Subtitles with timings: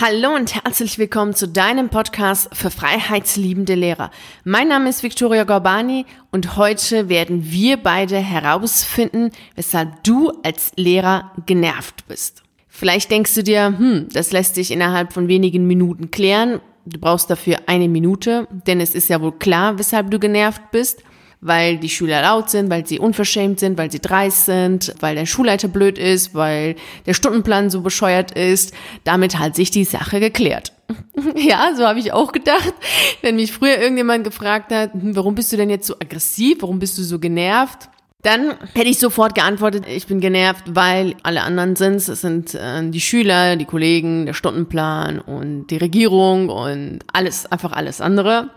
[0.00, 4.12] Hallo und herzlich willkommen zu deinem Podcast für freiheitsliebende Lehrer.
[4.44, 11.32] Mein Name ist Victoria Gorbani und heute werden wir beide herausfinden, weshalb du als Lehrer
[11.46, 12.44] genervt bist.
[12.68, 16.60] Vielleicht denkst du dir, hm, das lässt sich innerhalb von wenigen Minuten klären.
[16.86, 21.02] Du brauchst dafür eine Minute, denn es ist ja wohl klar, weshalb du genervt bist
[21.40, 25.26] weil die Schüler laut sind, weil sie unverschämt sind, weil sie dreist sind, weil der
[25.26, 26.76] Schulleiter blöd ist, weil
[27.06, 28.74] der Stundenplan so bescheuert ist.
[29.04, 30.72] Damit hat sich die Sache geklärt.
[31.36, 32.74] ja, so habe ich auch gedacht.
[33.22, 36.78] Wenn mich früher irgendjemand gefragt hat, hm, warum bist du denn jetzt so aggressiv, warum
[36.78, 37.88] bist du so genervt?
[38.22, 42.08] Dann hätte ich sofort geantwortet, ich bin genervt, weil alle anderen sind es.
[42.08, 47.72] Es sind äh, die Schüler, die Kollegen, der Stundenplan und die Regierung und alles, einfach
[47.72, 48.50] alles andere.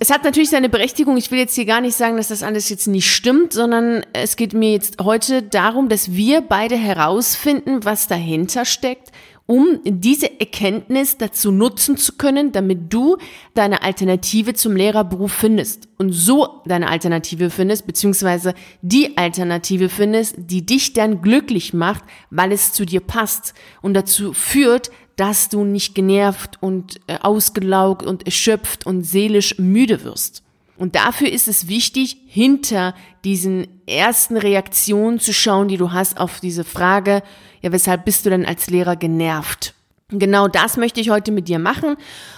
[0.00, 1.16] Es hat natürlich seine Berechtigung.
[1.16, 4.36] Ich will jetzt hier gar nicht sagen, dass das alles jetzt nicht stimmt, sondern es
[4.36, 9.12] geht mir jetzt heute darum, dass wir beide herausfinden, was dahinter steckt,
[9.46, 13.16] um diese Erkenntnis dazu nutzen zu können, damit du
[13.54, 20.66] deine Alternative zum Lehrerberuf findest und so deine Alternative findest, beziehungsweise die Alternative findest, die
[20.66, 25.94] dich dann glücklich macht, weil es zu dir passt und dazu führt, dass du nicht
[25.94, 30.42] genervt und äh, ausgelaugt und erschöpft und seelisch müde wirst.
[30.78, 36.40] Und dafür ist es wichtig, hinter diesen ersten Reaktionen zu schauen, die du hast auf
[36.40, 37.22] diese Frage,
[37.62, 39.74] ja, weshalb bist du denn als Lehrer genervt?
[40.10, 41.96] Genau das möchte ich heute mit dir machen.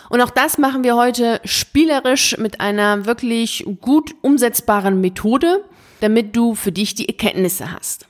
[0.08, 5.64] Und auch das machen wir heute spielerisch mit einer wirklich gut umsetzbaren Methode,
[6.00, 8.06] damit du für dich die Erkenntnisse hast.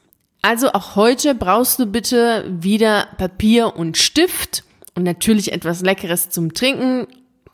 [0.49, 6.55] Also auch heute brauchst du bitte wieder Papier und Stift und natürlich etwas Leckeres zum
[6.55, 7.07] Trinken,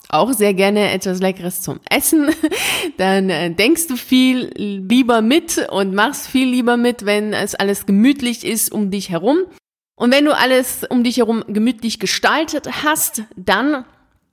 [0.07, 2.29] auch sehr gerne etwas Leckeres zum Essen.
[2.97, 7.85] Dann äh, denkst du viel lieber mit und machst viel lieber mit, wenn es alles
[7.85, 9.39] gemütlich ist um dich herum.
[9.97, 13.83] Und wenn du alles um dich herum gemütlich gestaltet hast, dann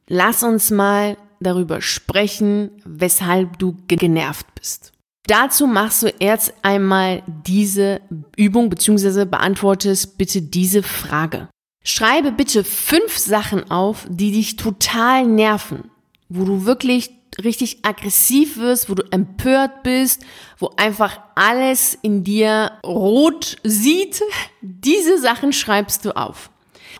[0.07, 4.93] lass uns mal darüber sprechen, weshalb du genervt bist.
[5.27, 8.01] Dazu machst du erst einmal diese
[8.37, 9.25] Übung bzw.
[9.25, 11.49] beantwortest bitte diese Frage.
[11.85, 15.91] Schreibe bitte fünf Sachen auf, die dich total nerven,
[16.29, 17.11] wo du wirklich
[17.43, 20.23] richtig aggressiv wirst, wo du empört bist,
[20.59, 24.23] wo einfach alles in dir rot sieht.
[24.61, 26.51] Diese Sachen schreibst du auf.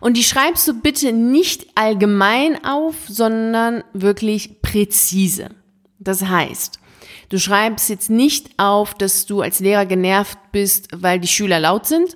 [0.01, 5.49] Und die schreibst du bitte nicht allgemein auf, sondern wirklich präzise.
[5.99, 6.79] Das heißt,
[7.33, 11.87] Du schreibst jetzt nicht auf, dass du als Lehrer genervt bist, weil die Schüler laut
[11.87, 12.15] sind,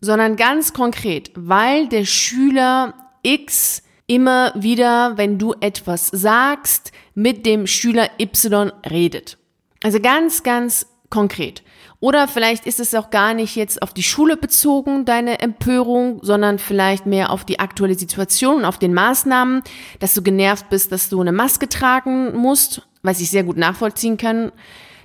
[0.00, 7.66] sondern ganz konkret, weil der Schüler X immer wieder, wenn du etwas sagst, mit dem
[7.66, 9.36] Schüler Y redet.
[9.82, 11.64] Also ganz, ganz konkret.
[12.00, 16.58] Oder vielleicht ist es auch gar nicht jetzt auf die Schule bezogen, deine Empörung, sondern
[16.58, 19.62] vielleicht mehr auf die aktuelle Situation, auf den Maßnahmen,
[19.98, 24.18] dass du genervt bist, dass du eine Maske tragen musst was ich sehr gut nachvollziehen
[24.18, 24.52] kann,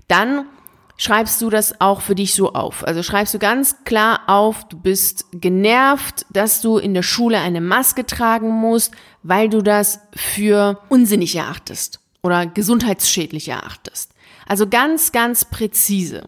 [0.08, 0.46] dann
[0.98, 2.86] schreibst du das auch für dich so auf.
[2.86, 7.62] Also schreibst du ganz klar auf, du bist genervt, dass du in der Schule eine
[7.62, 14.12] Maske tragen musst, weil du das für unsinnig erachtest oder gesundheitsschädlich erachtest.
[14.48, 16.28] Also ganz, ganz präzise.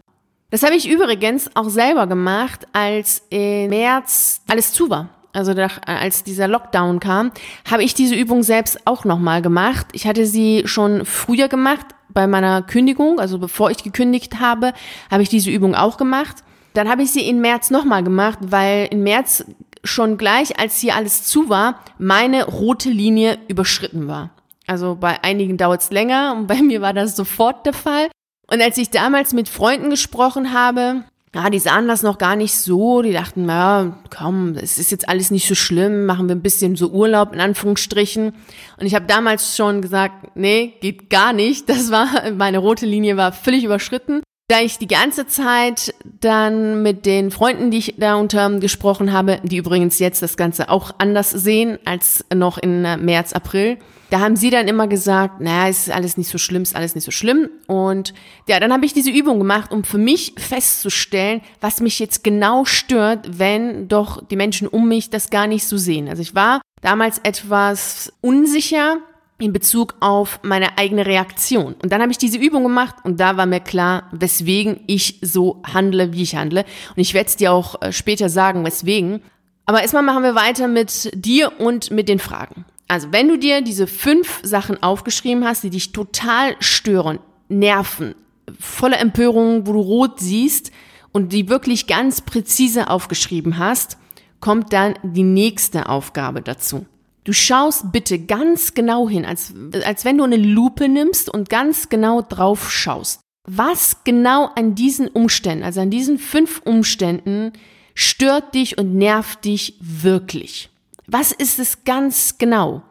[0.53, 5.81] Das habe ich übrigens auch selber gemacht, als im März alles zu war also nach,
[5.87, 7.31] als dieser Lockdown kam,
[7.67, 9.87] habe ich diese Übung selbst auch nochmal gemacht.
[9.93, 14.73] Ich hatte sie schon früher gemacht bei meiner Kündigung, also bevor ich gekündigt habe,
[15.09, 16.43] habe ich diese Übung auch gemacht.
[16.75, 19.45] Dann habe ich sie in März nochmal gemacht, weil in März
[19.83, 24.29] schon gleich, als hier alles zu war, meine rote Linie überschritten war.
[24.67, 28.07] Also bei einigen dauert es länger und bei mir war das sofort der Fall.
[28.53, 32.53] Und als ich damals mit Freunden gesprochen habe, ja, die sahen das noch gar nicht
[32.53, 33.01] so.
[33.01, 36.75] Die dachten, ja, komm, es ist jetzt alles nicht so schlimm, machen wir ein bisschen
[36.75, 38.35] so Urlaub in Anführungsstrichen.
[38.79, 41.67] Und ich habe damals schon gesagt, nee, geht gar nicht.
[41.67, 44.21] Das war, meine rote Linie war völlig überschritten.
[44.47, 49.39] Da ich die ganze Zeit dann mit den Freunden, die ich da unter gesprochen habe,
[49.43, 53.77] die übrigens jetzt das Ganze auch anders sehen als noch in März, April,
[54.13, 57.03] da haben sie dann immer gesagt, naja, ist alles nicht so schlimm, ist alles nicht
[57.03, 57.49] so schlimm.
[57.65, 58.13] Und
[58.47, 62.63] ja, dann habe ich diese Übung gemacht, um für mich festzustellen, was mich jetzt genau
[62.63, 66.09] stört, wenn doch die Menschen um mich das gar nicht so sehen.
[66.09, 68.97] Also ich war damals etwas unsicher
[69.43, 71.75] in Bezug auf meine eigene Reaktion.
[71.81, 75.61] Und dann habe ich diese Übung gemacht und da war mir klar, weswegen ich so
[75.63, 76.65] handle, wie ich handle.
[76.95, 79.21] Und ich werde es dir auch äh, später sagen, weswegen.
[79.65, 82.65] Aber erstmal machen wir weiter mit dir und mit den Fragen.
[82.87, 87.19] Also, wenn du dir diese fünf Sachen aufgeschrieben hast, die dich total stören,
[87.49, 88.15] nerven,
[88.59, 90.71] voller Empörung, wo du rot siehst
[91.11, 93.97] und die wirklich ganz präzise aufgeschrieben hast,
[94.39, 96.85] kommt dann die nächste Aufgabe dazu.
[97.23, 99.53] Du schaust bitte ganz genau hin, als,
[99.85, 103.21] als wenn du eine Lupe nimmst und ganz genau drauf schaust.
[103.47, 107.53] Was genau an diesen Umständen, also an diesen fünf Umständen,
[107.93, 110.69] stört dich und nervt dich wirklich?
[111.07, 112.83] Was ist es ganz genau?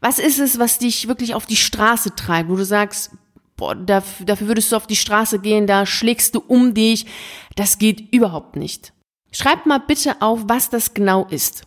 [0.00, 3.12] Was ist es, was dich wirklich auf die Straße treibt, wo du sagst,
[3.56, 7.06] boah, dafür, dafür würdest du auf die Straße gehen, da schlägst du um dich.
[7.54, 8.92] Das geht überhaupt nicht.
[9.32, 11.66] Schreib mal bitte auf, was das genau ist.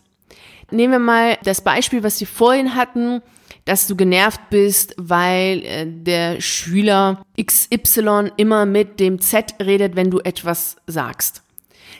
[0.72, 3.22] Nehmen wir mal das Beispiel, was wir vorhin hatten,
[3.64, 10.10] dass du genervt bist, weil äh, der Schüler XY immer mit dem Z redet, wenn
[10.10, 11.42] du etwas sagst.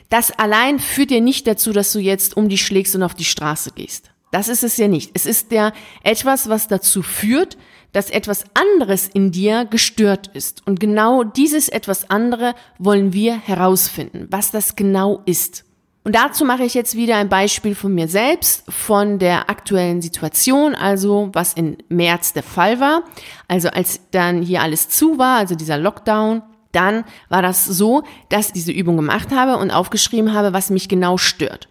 [0.08, 3.24] Das allein führt dir nicht dazu, dass du jetzt um dich schlägst und auf die
[3.24, 4.10] Straße gehst.
[4.32, 5.10] Das ist es ja nicht.
[5.14, 7.56] Es ist ja etwas, was dazu führt,
[7.92, 10.66] dass etwas anderes in dir gestört ist.
[10.66, 15.64] Und genau dieses etwas andere wollen wir herausfinden, was das genau ist.
[16.02, 20.74] Und dazu mache ich jetzt wieder ein Beispiel von mir selbst, von der aktuellen Situation,
[20.74, 23.02] also was im März der Fall war.
[23.48, 26.42] Also als dann hier alles zu war, also dieser Lockdown,
[26.72, 30.88] dann war das so, dass ich diese Übung gemacht habe und aufgeschrieben habe, was mich
[30.88, 31.68] genau stört.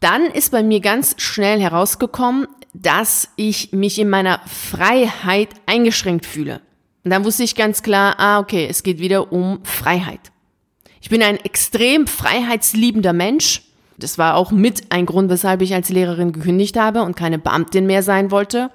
[0.00, 6.60] Dann ist bei mir ganz schnell herausgekommen, dass ich mich in meiner Freiheit eingeschränkt fühle.
[7.04, 10.20] Und dann wusste ich ganz klar, ah, okay, es geht wieder um Freiheit.
[11.00, 13.62] Ich bin ein extrem freiheitsliebender Mensch.
[13.98, 17.86] Das war auch mit ein Grund, weshalb ich als Lehrerin gekündigt habe und keine Beamtin
[17.86, 18.70] mehr sein wollte.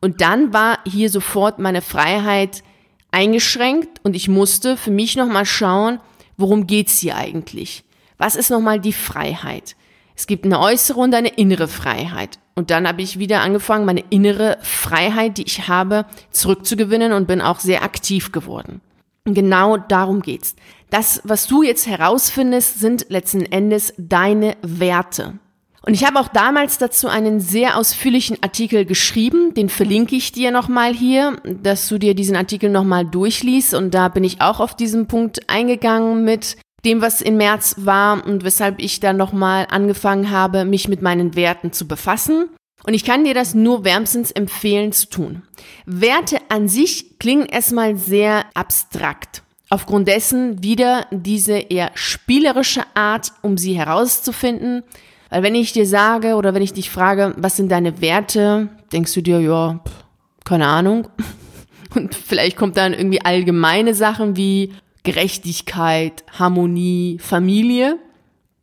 [0.00, 2.62] Und dann war hier sofort meine Freiheit
[3.10, 6.00] eingeschränkt und ich musste für mich nochmal schauen,
[6.36, 7.84] worum geht's hier eigentlich?
[8.18, 9.76] Was ist nochmal die Freiheit?
[10.16, 12.38] Es gibt eine äußere und eine innere Freiheit.
[12.54, 17.40] Und dann habe ich wieder angefangen, meine innere Freiheit, die ich habe, zurückzugewinnen und bin
[17.40, 18.80] auch sehr aktiv geworden.
[19.26, 20.54] Genau darum geht's.
[20.90, 25.38] Das, was du jetzt herausfindest, sind letzten Endes deine Werte.
[25.86, 30.50] Und ich habe auch damals dazu einen sehr ausführlichen Artikel geschrieben, den verlinke ich dir
[30.50, 33.74] nochmal hier, dass du dir diesen Artikel nochmal durchliest.
[33.74, 36.56] Und da bin ich auch auf diesen Punkt eingegangen mit
[36.86, 41.34] dem, was im März war und weshalb ich dann nochmal angefangen habe, mich mit meinen
[41.34, 42.48] Werten zu befassen.
[42.86, 45.42] Und ich kann dir das nur wärmstens empfehlen zu tun.
[45.86, 49.42] Werte an sich klingen erstmal sehr abstrakt.
[49.70, 54.82] Aufgrund dessen wieder diese eher spielerische Art, um sie herauszufinden.
[55.30, 59.14] Weil wenn ich dir sage oder wenn ich dich frage, was sind deine Werte, denkst
[59.14, 59.80] du dir, ja,
[60.44, 61.08] keine Ahnung.
[61.94, 67.98] Und vielleicht kommt dann irgendwie allgemeine Sachen wie Gerechtigkeit, Harmonie, Familie.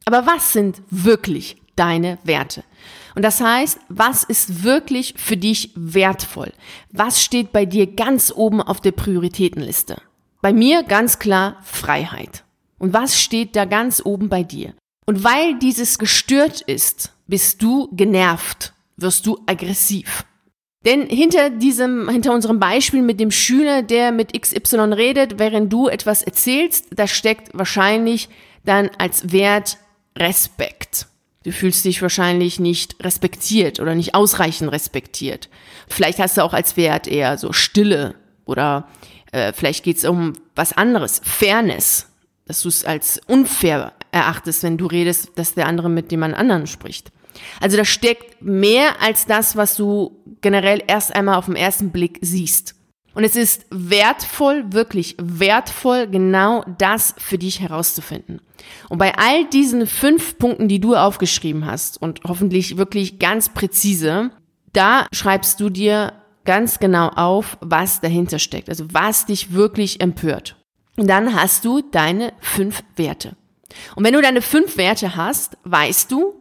[0.06, 2.63] Aber was sind wirklich deine Werte?
[3.15, 6.53] Und das heißt, was ist wirklich für dich wertvoll?
[6.91, 10.01] Was steht bei dir ganz oben auf der Prioritätenliste?
[10.41, 12.43] Bei mir ganz klar Freiheit.
[12.79, 14.73] Und was steht da ganz oben bei dir?
[15.05, 20.25] Und weil dieses gestört ist, bist du genervt, wirst du aggressiv.
[20.85, 25.87] Denn hinter diesem, hinter unserem Beispiel mit dem Schüler, der mit XY redet, während du
[25.87, 28.29] etwas erzählst, da steckt wahrscheinlich
[28.65, 29.77] dann als Wert
[30.17, 31.07] Respekt.
[31.43, 35.49] Du fühlst dich wahrscheinlich nicht respektiert oder nicht ausreichend respektiert.
[35.88, 38.15] Vielleicht hast du auch als Wert eher so Stille
[38.45, 38.88] oder
[39.31, 42.07] äh, vielleicht geht es um was anderes, Fairness,
[42.45, 46.67] dass du es als unfair erachtest, wenn du redest, dass der andere mit jemand anderen
[46.67, 47.11] spricht.
[47.59, 52.19] Also da steckt mehr als das, was du generell erst einmal auf den ersten Blick
[52.21, 52.75] siehst.
[53.13, 58.41] Und es ist wertvoll, wirklich wertvoll, genau das für dich herauszufinden.
[58.89, 64.31] Und bei all diesen fünf Punkten, die du aufgeschrieben hast und hoffentlich wirklich ganz präzise,
[64.71, 66.13] da schreibst du dir
[66.45, 70.56] ganz genau auf, was dahinter steckt, also was dich wirklich empört.
[70.97, 73.35] Und dann hast du deine fünf Werte.
[73.95, 76.41] Und wenn du deine fünf Werte hast, weißt du,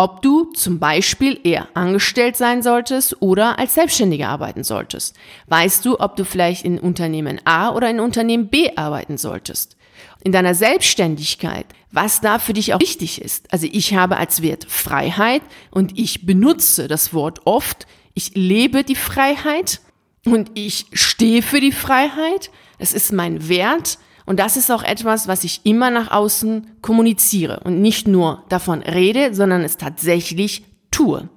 [0.00, 5.14] ob du zum Beispiel eher angestellt sein solltest oder als Selbstständiger arbeiten solltest.
[5.48, 9.76] Weißt du, ob du vielleicht in Unternehmen A oder in Unternehmen B arbeiten solltest.
[10.24, 13.52] In deiner Selbstständigkeit, was da für dich auch wichtig ist.
[13.52, 17.86] Also ich habe als Wert Freiheit und ich benutze das Wort oft.
[18.14, 19.82] Ich lebe die Freiheit
[20.24, 22.50] und ich stehe für die Freiheit.
[22.78, 23.98] Es ist mein Wert
[24.30, 28.80] und das ist auch etwas, was ich immer nach außen kommuniziere und nicht nur davon
[28.80, 31.28] rede, sondern es tatsächlich tue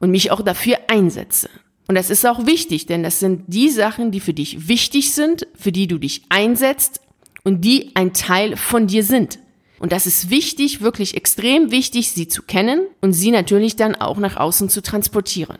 [0.00, 1.48] und mich auch dafür einsetze.
[1.86, 5.46] Und das ist auch wichtig, denn das sind die Sachen, die für dich wichtig sind,
[5.54, 7.00] für die du dich einsetzt
[7.44, 9.38] und die ein Teil von dir sind.
[9.78, 14.16] Und das ist wichtig, wirklich extrem wichtig, sie zu kennen und sie natürlich dann auch
[14.16, 15.58] nach außen zu transportieren.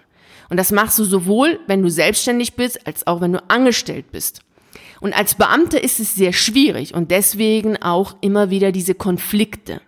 [0.50, 4.40] Und das machst du sowohl, wenn du selbstständig bist, als auch wenn du angestellt bist.
[5.02, 9.80] Und als Beamter ist es sehr schwierig und deswegen auch immer wieder diese Konflikte.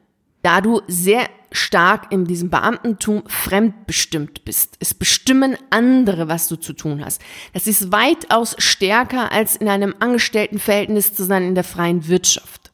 [0.43, 4.75] Da du sehr stark in diesem Beamtentum fremdbestimmt bist.
[4.81, 7.23] Es bestimmen andere, was du zu tun hast.
[7.53, 12.73] Das ist weitaus stärker als in einem Angestelltenverhältnis zu sein in der freien Wirtschaft.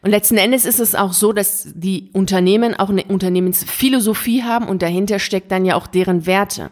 [0.00, 4.80] Und letzten Endes ist es auch so, dass die Unternehmen auch eine Unternehmensphilosophie haben und
[4.80, 6.70] dahinter steckt dann ja auch deren Werte.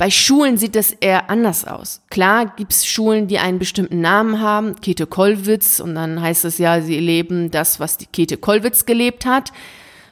[0.00, 2.00] Bei Schulen sieht das eher anders aus.
[2.08, 6.80] Klar gibt's Schulen, die einen bestimmten Namen haben, Käthe Kollwitz, und dann heißt es ja,
[6.80, 9.52] sie leben das, was die Käthe Kollwitz gelebt hat.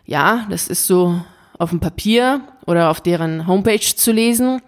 [0.05, 1.23] Ja, das ist so
[1.57, 4.61] auf dem Papier oder auf deren Homepage zu lesen.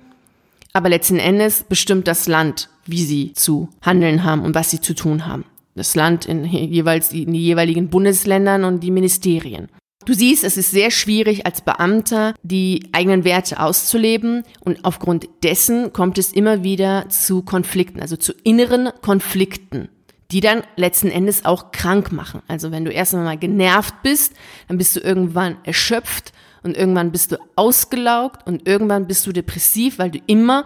[0.72, 4.94] Aber letzten Endes bestimmt das Land, wie sie zu handeln haben und was sie zu
[4.94, 5.44] tun haben.
[5.74, 9.68] Das Land in jeweils in die jeweiligen Bundesländern und die Ministerien.
[10.06, 15.92] Du siehst, es ist sehr schwierig als Beamter die eigenen Werte auszuleben und aufgrund dessen
[15.92, 19.90] kommt es immer wieder zu Konflikten, also zu inneren Konflikten,
[20.30, 22.40] die dann letzten Endes auch krank machen.
[22.48, 24.32] Also wenn du erst einmal genervt bist,
[24.68, 29.98] dann bist du irgendwann erschöpft und irgendwann bist du ausgelaugt und irgendwann bist du depressiv,
[29.98, 30.64] weil du immer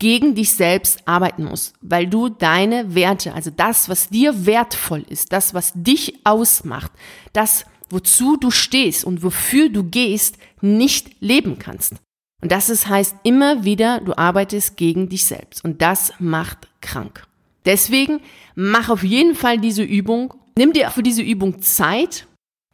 [0.00, 5.32] gegen dich selbst arbeiten musst, weil du deine Werte, also das, was dir wertvoll ist,
[5.32, 6.90] das, was dich ausmacht,
[7.32, 11.94] das, wozu du stehst und wofür du gehst, nicht leben kannst.
[12.40, 15.64] Und das ist, heißt immer wieder, du arbeitest gegen dich selbst.
[15.64, 17.24] Und das macht krank.
[17.64, 18.20] Deswegen
[18.56, 20.34] mach auf jeden Fall diese Übung.
[20.58, 22.26] Nimm dir für diese Übung Zeit.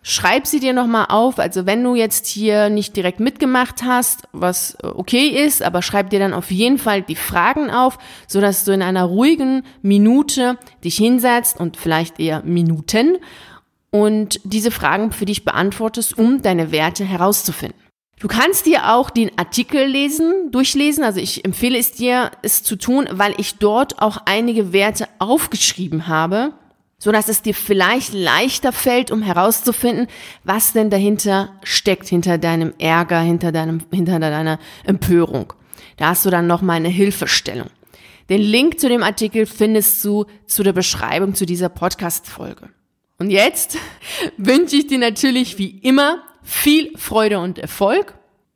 [0.03, 1.39] Schreib sie dir nochmal auf.
[1.39, 6.09] Also wenn du jetzt hier nicht direkt mitgemacht hast, was äh, okay ist, aber schreib
[6.11, 10.57] dir dann auf jeden Fall die Fragen auf, so dass du in einer ruhigen Minute
[10.83, 13.19] dich hinsetzt und vielleicht eher Minuten
[13.91, 17.79] und diese Fragen für dich beantwortest, um deine Werte herauszufinden.
[18.21, 21.05] Du kannst dir auch den Artikel lesen, durchlesen.
[21.05, 26.09] Also ich empfehle es dir, es zu tun, weil ich dort auch einige Werte aufgeschrieben
[26.09, 26.53] habe,
[26.99, 30.09] so dass es dir vielleicht leichter fällt, um herauszufinden,
[30.43, 35.53] was denn dahinter steckt, hinter deinem Ärger, hinter deinem, hinter deiner Empörung.
[35.97, 37.71] Da hast du dann noch mal eine Hilfestellung.
[38.29, 42.69] Den Link zu dem Artikel findest du zu der Beschreibung zu dieser Podcast-Folge.
[43.19, 43.79] Und jetzt
[44.37, 48.15] wünsche ich dir natürlich wie immer viel Freude und Erfolg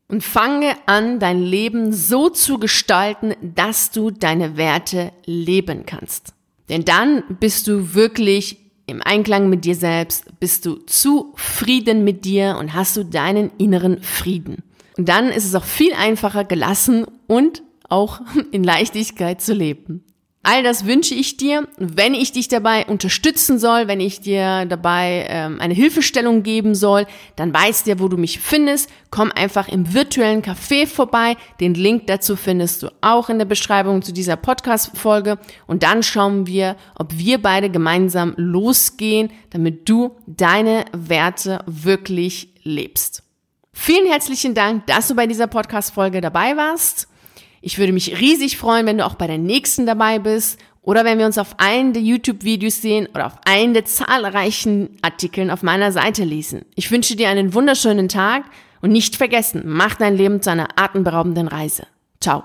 [0.09, 6.35] und fange an, dein Leben so zu gestalten, dass du deine Werte leben kannst.
[6.69, 12.57] Denn dann bist du wirklich im Einklang mit dir selbst, bist du zufrieden mit dir
[12.59, 14.63] und hast du deinen inneren Frieden.
[14.97, 18.21] Und dann ist es auch viel einfacher, gelassen und auch
[18.53, 20.05] in Leichtigkeit zu leben.
[20.45, 21.69] All das wünsche ich dir.
[21.79, 27.07] Wenn ich dich dabei unterstützen soll, wenn ich dir dabei ähm, eine Hilfestellung geben soll,
[27.37, 28.91] dann weißt du, wo du mich findest.
[29.11, 31.37] Komm einfach im virtuellen Café vorbei.
[31.61, 35.39] Den Link dazu findest du auch in der Beschreibung zu dieser Podcast-Folge.
[35.69, 43.23] Und dann schauen wir, ob wir beide gemeinsam losgehen, damit du deine Werte wirklich lebst.
[43.73, 47.07] Vielen herzlichen Dank, dass du bei dieser Podcast-Folge dabei warst.
[47.63, 51.19] Ich würde mich riesig freuen, wenn du auch bei der nächsten dabei bist oder wenn
[51.19, 55.93] wir uns auf einen der YouTube-Videos sehen oder auf einen der zahlreichen Artikeln auf meiner
[55.93, 56.65] Seite lesen.
[56.75, 58.45] Ich wünsche dir einen wunderschönen Tag
[58.81, 61.87] und nicht vergessen, mach dein Leben zu einer atemberaubenden Reise.
[62.21, 62.43] Ciao.